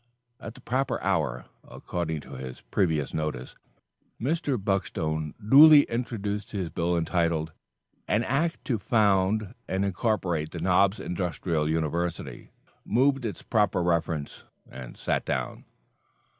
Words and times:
At 0.39 0.55
the 0.55 0.61
proper 0.61 0.99
hour, 1.03 1.45
according 1.63 2.21
to 2.21 2.31
his 2.31 2.61
previous 2.61 3.13
notice, 3.13 3.55
Mr. 4.19 4.57
Buckstone 4.57 5.35
duly 5.47 5.83
introduced 5.83 6.53
his 6.53 6.71
bill 6.71 6.97
entitled 6.97 7.51
"An 8.07 8.23
Act 8.23 8.65
to 8.65 8.79
Found 8.79 9.53
and 9.67 9.85
Incorporate 9.85 10.49
the 10.49 10.59
Knobs 10.59 10.99
Industrial 10.99 11.69
University," 11.69 12.49
moved 12.83 13.25
its 13.25 13.43
proper 13.43 13.83
reference, 13.83 14.43
and 14.71 14.97
sat 14.97 15.23
down. 15.23 15.65